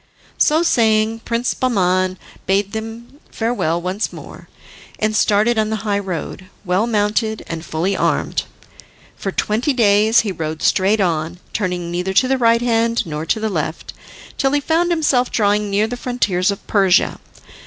[0.39, 2.17] So saying, Prince Bahman
[2.47, 4.49] bade them farewell once more,
[4.97, 8.41] and started on the high road, well mounted and fully armed.
[9.15, 13.39] For twenty days he rode straight on, turning neither to the right hand nor to
[13.39, 13.93] the left,
[14.39, 17.19] till he found himself drawing near the frontiers of Persia.